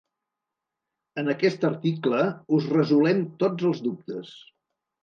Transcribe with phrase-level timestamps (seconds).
[1.23, 2.25] En aquest article,
[2.59, 4.39] us resolem tots els dubtes.